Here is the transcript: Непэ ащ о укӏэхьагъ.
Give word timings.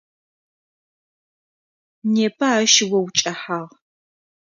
Непэ 2.13 2.47
ащ 2.59 2.73
о 2.97 2.99
укӏэхьагъ. 3.05 3.75